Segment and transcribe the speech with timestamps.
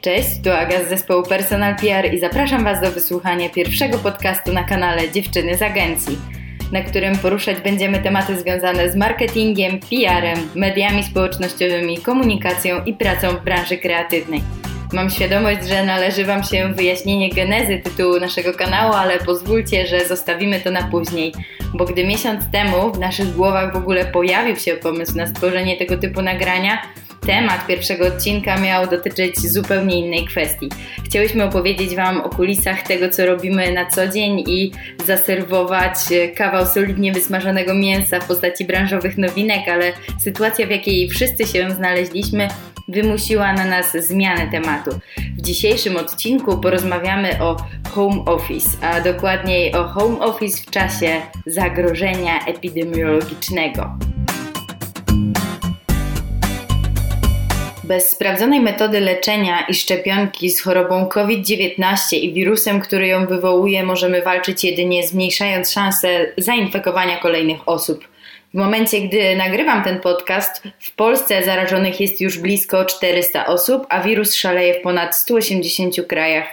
[0.00, 4.64] Cześć, tu Aga z zespołu Personal PR i zapraszam Was do wysłuchania pierwszego podcastu na
[4.64, 6.18] kanale Dziewczyny z Agencji,
[6.72, 13.44] na którym poruszać będziemy tematy związane z marketingiem, PR-em, mediami społecznościowymi, komunikacją i pracą w
[13.44, 14.42] branży kreatywnej.
[14.92, 20.60] Mam świadomość, że należy Wam się wyjaśnienie genezy tytułu naszego kanału, ale pozwólcie, że zostawimy
[20.60, 21.32] to na później,
[21.74, 25.96] bo gdy miesiąc temu w naszych głowach w ogóle pojawił się pomysł na stworzenie tego
[25.96, 26.82] typu nagrania,
[27.26, 30.68] temat pierwszego odcinka miał dotyczyć zupełnie innej kwestii.
[31.04, 34.72] Chciałyśmy opowiedzieć Wam o kulisach tego, co robimy na co dzień i
[35.06, 35.94] zaserwować
[36.36, 42.48] kawał solidnie wysmażonego mięsa w postaci branżowych nowinek, ale sytuacja, w jakiej wszyscy się znaleźliśmy,
[42.88, 44.90] wymusiła na nas zmianę tematu.
[45.38, 47.56] W dzisiejszym odcinku porozmawiamy o
[47.90, 53.98] home office, a dokładniej o home office w czasie zagrożenia epidemiologicznego.
[57.90, 64.22] Bez sprawdzonej metody leczenia i szczepionki z chorobą COVID-19 i wirusem, który ją wywołuje, możemy
[64.22, 68.08] walczyć jedynie zmniejszając szanse zainfekowania kolejnych osób.
[68.54, 74.00] W momencie, gdy nagrywam ten podcast, w Polsce zarażonych jest już blisko 400 osób, a
[74.00, 76.46] wirus szaleje w ponad 180 krajach.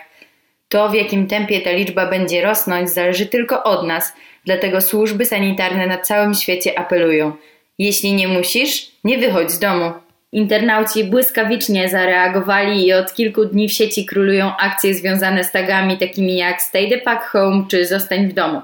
[0.70, 4.14] To, w jakim tempie ta liczba będzie rosnąć, zależy tylko od nas,
[4.46, 7.34] dlatego służby sanitarne na całym świecie apelują:
[7.78, 10.07] jeśli nie musisz, nie wychodź z domu.
[10.32, 16.36] Internauci błyskawicznie zareagowali i od kilku dni w sieci królują akcje związane z tagami takimi
[16.36, 18.62] jak Stay the Pack Home czy Zostań w domu.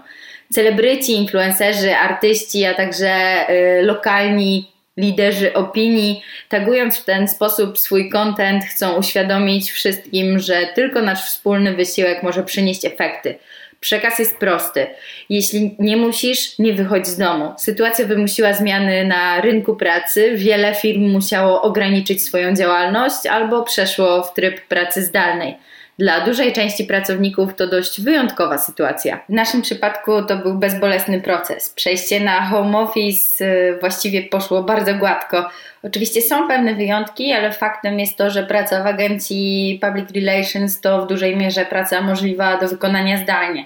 [0.54, 8.64] Celebryci, influencerzy, artyści, a także y, lokalni liderzy opinii, tagując w ten sposób swój content,
[8.64, 13.36] chcą uświadomić wszystkim, że tylko nasz wspólny wysiłek może przynieść efekty.
[13.84, 14.88] Przekaz jest prosty.
[15.30, 17.54] Jeśli nie musisz, nie wychodź z domu.
[17.58, 20.32] Sytuacja wymusiła zmiany na rynku pracy.
[20.36, 25.56] Wiele firm musiało ograniczyć swoją działalność albo przeszło w tryb pracy zdalnej.
[26.00, 29.20] Dla dużej części pracowników to dość wyjątkowa sytuacja.
[29.30, 31.70] W naszym przypadku to był bezbolesny proces.
[31.70, 35.50] Przejście na home office y, właściwie poszło bardzo gładko.
[35.84, 41.06] Oczywiście są pewne wyjątki, ale faktem jest to, że praca w agencji Public Relations to
[41.06, 43.66] w dużej mierze praca możliwa do wykonania zdalnie.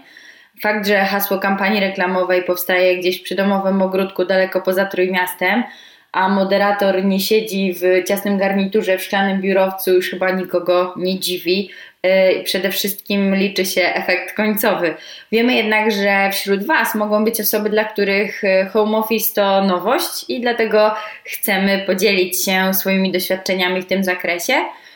[0.62, 5.64] Fakt, że hasło kampanii reklamowej powstaje gdzieś przy domowym ogródku daleko poza Trójmiastem,
[6.12, 11.70] a moderator nie siedzi w ciasnym garniturze w szklanym biurowcu, już chyba nikogo nie dziwi.
[12.06, 14.96] Y, przede wszystkim liczy się efekt końcowy.
[15.32, 20.30] Wiemy jednak, że wśród Was mogą być osoby, dla których y, home office to nowość
[20.30, 24.54] i dlatego chcemy podzielić się swoimi doświadczeniami w tym zakresie.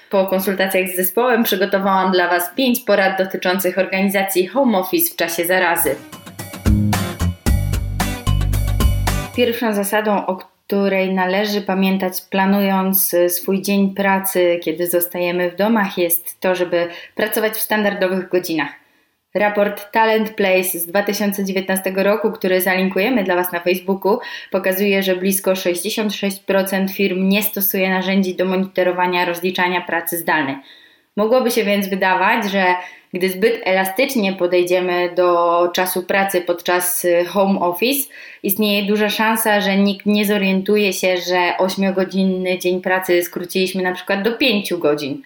[0.09, 5.45] Po konsultacjach z zespołem przygotowałam dla Was pięć porad dotyczących organizacji home office w czasie
[5.45, 5.95] zarazy.
[9.35, 15.97] Pierwszą zasadą, o której należy pamiętać planując y, swój dzień pracy, kiedy zostajemy w domach,
[15.97, 18.69] jest to, żeby pracować w standardowych godzinach.
[19.35, 24.19] Raport Talent Place z 2019 roku, który zalinkujemy dla Was na Facebooku,
[24.51, 30.55] pokazuje, że blisko 66% firm nie stosuje narzędzi do monitorowania rozliczania pracy zdalnej.
[31.17, 32.65] Mogłoby się więc wydawać, że
[33.13, 38.09] gdy zbyt elastycznie podejdziemy do czasu pracy podczas y, home office,
[38.43, 44.21] istnieje duża szansa, że nikt nie zorientuje się, że 8-godzinny dzień pracy skróciliśmy na przykład
[44.21, 45.21] do 5 godzin.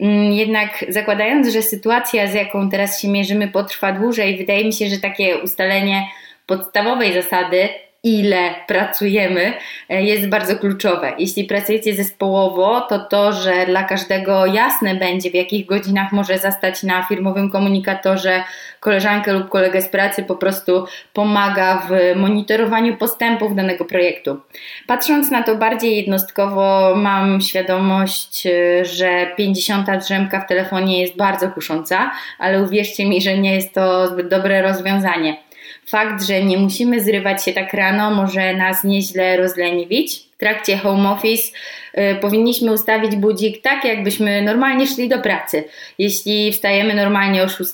[0.00, 4.88] Mm, jednak zakładając, że sytuacja, z jaką teraz się mierzymy, potrwa dłużej, wydaje mi się,
[4.88, 6.06] że takie ustalenie
[6.46, 7.68] podstawowej zasady
[8.06, 9.52] ile pracujemy,
[9.88, 11.12] e, jest bardzo kluczowe.
[11.18, 16.82] Jeśli pracujecie zespołowo, to to, że dla każdego jasne będzie, w jakich godzinach może zastać
[16.82, 18.44] na firmowym komunikatorze
[18.80, 24.40] koleżankę lub kolegę z pracy, po prostu pomaga w monitorowaniu postępów danego projektu.
[24.86, 31.50] Patrząc na to bardziej jednostkowo, mam świadomość, e, że 50 drzemka w telefonie jest bardzo
[31.50, 35.45] kusząca, ale uwierzcie mi, że nie jest to zbyt dobre rozwiązanie.
[35.88, 40.26] Fakt, że nie musimy zrywać się tak rano, może nas nieźle rozleniwić.
[40.36, 41.52] W trakcie home office
[41.98, 45.64] y, powinniśmy ustawić budzik tak, jakbyśmy normalnie szli do pracy.
[45.98, 47.72] Jeśli wstajemy normalnie o 6,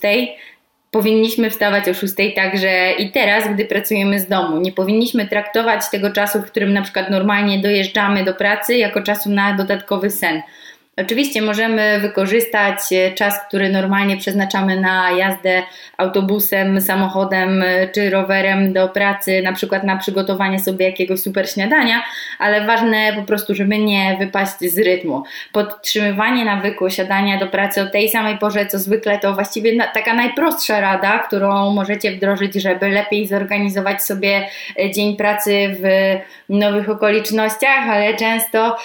[0.91, 4.61] powinniśmy wstawać o 6 także i teraz, gdy pracujemy z domu.
[4.61, 9.31] Nie powinniśmy traktować tego czasu, w którym na przykład normalnie dojeżdżamy do pracy, jako czasu
[9.31, 10.43] na dodatkowy sen.
[10.97, 15.63] Oczywiście możemy wykorzystać e, czas, który normalnie przeznaczamy na jazdę
[15.99, 22.03] autobusem, samochodem e, czy rowerem do pracy, na przykład na przygotowanie sobie jakiegoś super śniadania,
[22.39, 25.23] ale ważne po prostu, żeby nie wypaść z rytmu.
[25.53, 30.81] Podtrzymywanie nawyku siadania do pracy o tej samej porze co zwykle to właściwie taka najprostsza
[30.81, 34.49] rada, którą możecie wdrożyć, żeby lepiej zorganizować sobie
[34.79, 35.85] e, dzień pracy w
[36.49, 38.77] nowych okolicznościach, ale często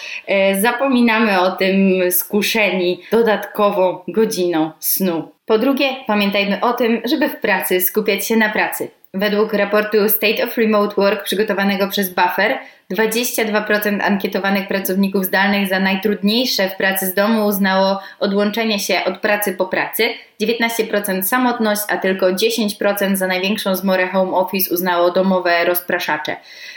[0.60, 5.32] zapominamy o tym, skuszeni dodatkową godziną snu.
[5.46, 8.90] Po drugie, pamiętajmy o tym, żeby w pracy skupiać się na pracy.
[9.14, 12.60] Według raportu State of Remote Work przygotowanego przez Buffer,
[12.94, 19.54] 22% ankietowanych pracowników zdalnych za najtrudniejsze w pracy z domu uznało odłączenie się od pracy
[19.54, 20.10] po pracy,
[20.42, 26.36] 19% samotność, a tylko 10% za największą zmorę home office uznało domowe rozpraszacze.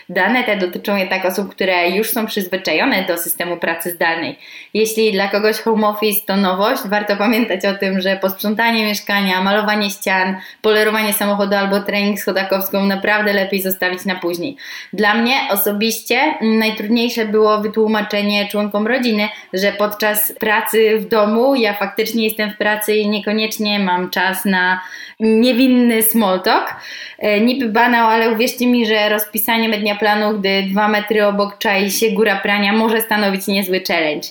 [0.08, 4.38] Dane te dotyczą jednak osób, które już są przyzwyczajone do systemu pracy zdalnej.
[4.74, 9.90] Jeśli dla kogoś home office to nowość, warto pamiętać o tym, że posprzątanie mieszkania, malowanie
[9.90, 14.56] ścian, polerowanie samochodu albo trening schodakowską naprawdę lepiej zostawić na później.
[14.92, 15.99] Dla mnie osobiście
[16.40, 22.96] najtrudniejsze było wytłumaczenie członkom rodziny, że podczas pracy w domu ja faktycznie jestem w pracy
[22.96, 24.80] i niekoniecznie mam czas na
[25.20, 26.74] niewinny small talk.
[27.18, 31.90] E, niby banał, ale uwierzcie mi, że rozpisanie mednia planu, gdy dwa metry obok czai
[31.90, 34.28] się góra prania, może stanowić niezły challenge.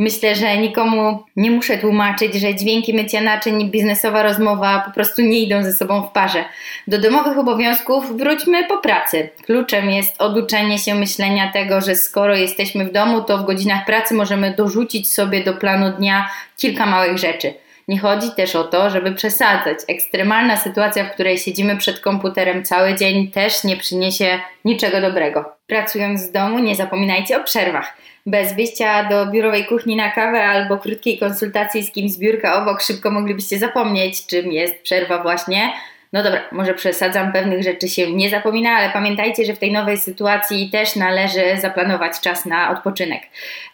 [0.00, 5.22] Myślę, że nikomu nie muszę tłumaczyć, że dźwięki mycia naczyń i biznesowa rozmowa po prostu
[5.22, 6.44] nie idą ze sobą w parze.
[6.86, 9.28] Do domowych obowiązków wróćmy po pracy.
[9.44, 14.14] Kluczem jest oduczenie się myślenia tego, że skoro jesteśmy w domu, to w godzinach pracy
[14.14, 17.54] możemy dorzucić sobie do planu dnia kilka małych rzeczy.
[17.90, 19.78] Nie chodzi też o to, żeby przesadzać.
[19.88, 25.44] Ekstremalna sytuacja, w której siedzimy przed komputerem cały dzień, też nie przyniesie niczego dobrego.
[25.66, 27.96] Pracując z domu, nie zapominajcie o przerwach.
[28.26, 32.82] Bez wyjścia do biurowej kuchni na kawę albo krótkiej konsultacji z kimś z biurka obok,
[32.82, 35.72] szybko moglibyście zapomnieć, czym jest przerwa właśnie
[36.12, 39.98] no dobra, może przesadzam, pewnych rzeczy się nie zapomina, ale pamiętajcie, że w tej nowej
[39.98, 43.22] sytuacji też należy zaplanować czas na odpoczynek.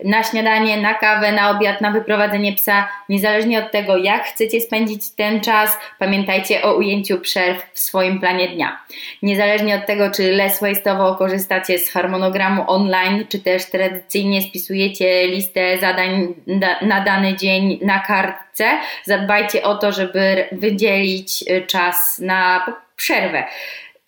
[0.05, 5.11] Na śniadanie, na kawę, na obiad, na wyprowadzenie psa, niezależnie od tego, jak chcecie spędzić
[5.11, 8.79] ten czas, pamiętajcie o ujęciu przerw w swoim planie dnia.
[9.23, 15.79] Niezależnie od tego, czy less waste'owo korzystacie z harmonogramu online, czy też tradycyjnie spisujecie listę
[15.79, 16.35] zadań
[16.83, 18.65] na dany dzień na kartce,
[19.05, 23.45] zadbajcie o to, żeby wydzielić czas na przerwę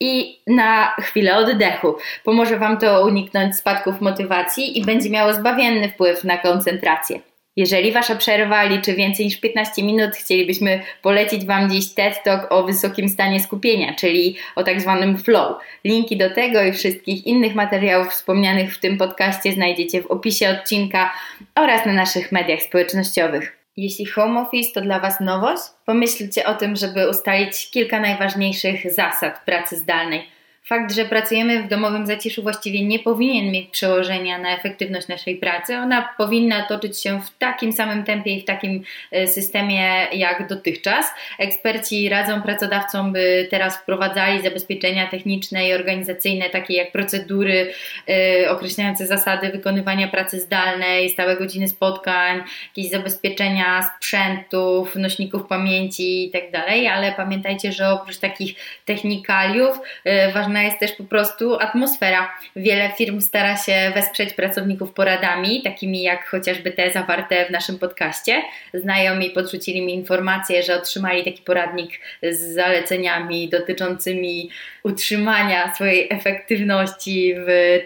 [0.00, 1.96] i na chwilę oddechu.
[2.24, 7.20] Pomoże Wam to uniknąć spadków motywacji i będzie miało zbawienny wpływ na koncentrację.
[7.56, 12.64] Jeżeli Wasza przerwa liczy więcej niż 15 minut, chcielibyśmy polecić Wam dziś TED Talk o
[12.64, 15.56] wysokim stanie skupienia, czyli o tak zwanym flow.
[15.84, 21.12] Linki do tego i wszystkich innych materiałów wspomnianych w tym podcaście znajdziecie w opisie odcinka
[21.54, 23.57] oraz na naszych mediach społecznościowych.
[23.80, 29.44] Jeśli home office to dla Was nowość, pomyślcie o tym, żeby ustalić kilka najważniejszych zasad
[29.44, 30.37] pracy zdalnej
[30.68, 35.76] Fakt, że pracujemy w domowym zaciszu właściwie nie powinien mieć przełożenia na efektywność naszej pracy.
[35.76, 38.82] Ona powinna toczyć się w takim samym tempie i w takim
[39.12, 41.06] e, systemie jak dotychczas.
[41.38, 47.72] Eksperci radzą pracodawcom, by teraz wprowadzali zabezpieczenia techniczne i organizacyjne, takie jak procedury
[48.06, 52.42] yy, określające zasady wykonywania pracy zdalnej, stałe godziny spotkań,
[52.76, 56.50] jakieś zabezpieczenia sprzętów, nośników pamięci itd.
[56.50, 58.54] Tak ale pamiętajcie, że oprócz takich
[58.84, 62.32] technikaliów yy, ważne ważna jest też po prostu atmosfera.
[62.56, 68.42] Wiele firm stara się wesprzeć pracowników poradami, takimi jak chociażby te zawarte w naszym podcaście.
[68.74, 71.90] Znajomi podrzucili mi informację, że otrzymali taki poradnik
[72.22, 74.50] z zaleceniami dotyczącymi
[74.82, 77.80] utrzymania swojej efektywności w,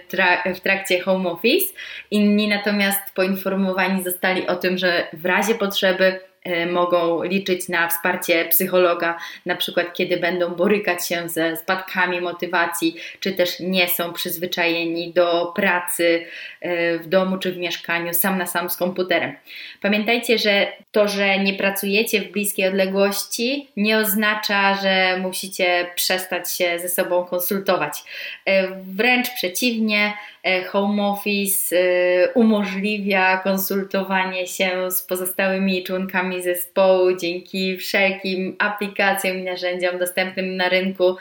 [0.57, 1.73] w trakcie home office.
[2.11, 6.32] Inni natomiast poinformowani zostali o tym, że w razie potrzeby
[6.71, 13.33] mogą liczyć na wsparcie psychologa, na przykład kiedy będą borykać się ze spadkami motywacji, czy
[13.33, 16.25] też nie są przyzwyczajeni do pracy
[16.61, 19.33] e, w domu czy w mieszkaniu sam na sam z komputerem.
[19.81, 26.79] Pamiętajcie, że to, że nie pracujecie w bliskiej odległości, nie oznacza, że musicie przestać się
[26.79, 27.99] ze sobą konsultować.
[28.47, 30.13] E, wręcz przeciwnie,
[30.73, 39.99] home office e, umożliwia konsultowanie się z pozostałymi członkami zespołu dzięki wszelkim aplikacjom i narzędziom
[39.99, 41.17] dostępnym na rynku.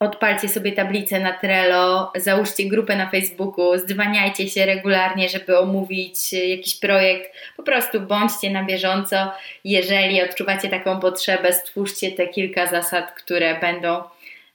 [0.00, 6.76] Odpalcie sobie tablicę na Trello, załóżcie grupę na Facebooku, zdzwaniajcie się regularnie, żeby omówić jakiś
[6.76, 7.32] projekt.
[7.56, 9.32] Po prostu bądźcie na bieżąco.
[9.64, 14.02] Jeżeli odczuwacie taką potrzebę, stwórzcie te kilka zasad, które będą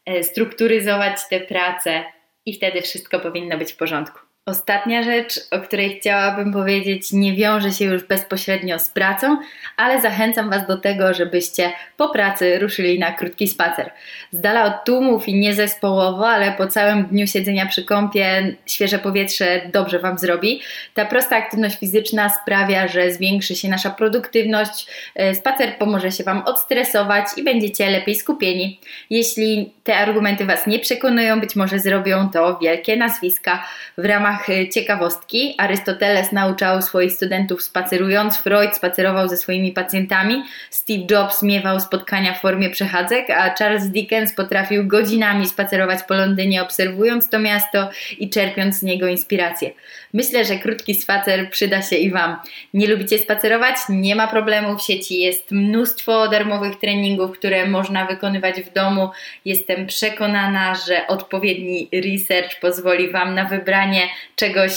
[0.05, 2.03] e, strukturyzować tę pracę
[2.45, 4.19] i wtedy wszystko powinno być w porządku.
[4.45, 9.37] Ostatnia rzecz, o której chciałabym powiedzieć, nie wiąże się już bezpośrednio z pracą,
[9.77, 13.91] ale zachęcam Was do tego, żebyście po pracy ruszyli na krótki spacer.
[14.31, 18.99] Z dala od tłumów i nie zespołowo, ale po całym dniu siedzenia przy kąpie świeże
[18.99, 20.61] powietrze dobrze Wam zrobi.
[20.93, 24.87] Ta prosta aktywność fizyczna sprawia, że zwiększy się nasza produktywność.
[25.15, 28.79] E, spacer pomoże się Wam odstresować i będziecie lepiej skupieni.
[29.09, 33.63] Jeśli te argumenty Was nie przekonują, być może zrobią to wielkie nazwiska
[33.97, 40.43] w ramach ramach y, ciekawostki, Arystoteles nauczał swoich studentów spacerując, Freud spacerował ze swoimi pacjentami,
[40.69, 46.61] Steve Jobs miewał spotkania w formie przechadzek, a Charles Dickens potrafił godzinami spacerować po Londynie,
[46.61, 49.71] obserwując to miasto i czerpiąc z niego inspirację.
[50.13, 52.35] Myślę, że krótki spacer przyda się i Wam.
[52.73, 53.75] Nie lubicie spacerować?
[53.89, 54.77] Nie ma problemu.
[54.77, 59.09] W sieci jest mnóstwo darmowych treningów, które można wykonywać w domu.
[59.45, 64.71] Jestem przekonana, że odpowiedni research pozwoli Wam na wybranie czegoś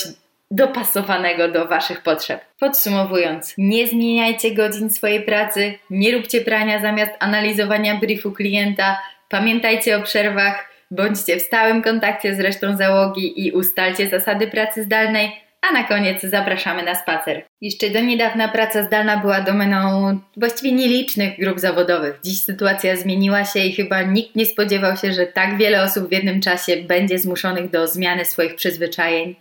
[0.50, 2.41] dopasowanego do Waszych potrzeb.
[2.59, 10.03] Podsumowując, nie zmieniajcie godzin swojej pracy, nie róbcie prania zamiast analizowania briefu klienta, pamiętajcie o
[10.03, 15.85] przerwach, bądźcie w stałym kontakcie z resztą załogi i ustalcie zasady pracy zdalnej, a na
[15.85, 17.43] koniec zapraszamy na spacer.
[17.61, 22.19] Jeszcze do niedawna praca zdalna była domeną właściwie nielicznych grup zawodowych.
[22.25, 26.13] Dziś sytuacja zmieniła się i chyba nikt nie spodziewał się, że tak wiele osób w
[26.13, 29.37] jednym czasie będzie zmuszonych do zmiany swoich przyzwyczajeń.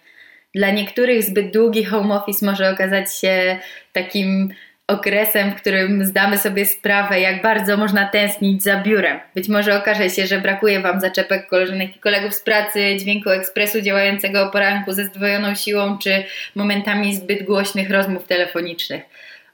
[0.56, 3.60] Dla niektórych zbyt długi home office może okazać się
[3.94, 4.54] takim
[4.88, 9.20] okresem, w którym zdamy sobie sprawę, jak bardzo można tęsknić za biurem.
[9.36, 13.82] Być może okaże się, że brakuje Wam zaczepek koleżanek i kolegów z pracy, dźwięku ekspresu
[13.82, 16.24] działającego o poranku ze zdwojoną siłą, czy
[16.56, 19.04] momentami zbyt głośnych rozmów telefonicznych.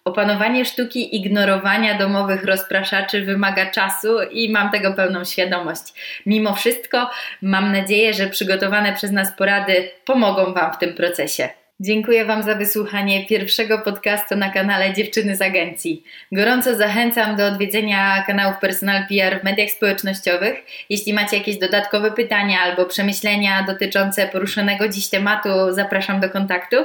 [0.06, 5.84] Opanowanie sztuki ignorowania domowych rozpraszaczy wymaga czasu i mam tego pełną świadomość.
[6.26, 7.10] Mimo wszystko
[7.42, 11.50] mam nadzieję, że przygotowane przez nas porady pomogą Wam w tym procesie.
[11.84, 16.04] Dziękuję Wam za wysłuchanie pierwszego podcastu na kanale Dziewczyny z Agencji.
[16.32, 20.56] Gorąco zachęcam do odwiedzenia kanałów Personal PR w mediach społecznościowych.
[20.90, 26.76] Jeśli macie jakieś dodatkowe pytania albo przemyślenia dotyczące poruszonego dziś tematu, zapraszam do kontaktu.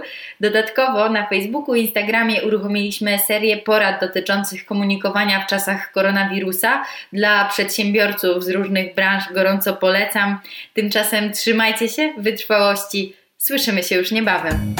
[0.40, 8.44] Dodatkowo na Facebooku i Instagramie uruchomiliśmy serię porad dotyczących komunikowania w czasach koronawirusa dla przedsiębiorców
[8.44, 9.24] z różnych branż.
[9.32, 10.38] Gorąco polecam.
[10.74, 14.74] Tymczasem trzymajcie się, wytrwałości Słyszymy się już niebawem.